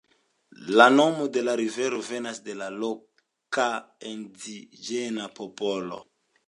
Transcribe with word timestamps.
La 0.79 0.85
nomo 0.93 1.27
de 1.35 1.43
la 1.47 1.53
rivero 1.61 1.99
venas 2.07 2.41
de 2.47 2.57
la 2.63 2.71
loka 2.79 3.69
indiĝena 4.15 5.33
popolo. 5.41 6.07